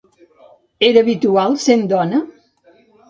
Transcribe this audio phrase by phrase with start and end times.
[0.87, 2.23] Era habitual sent una dona?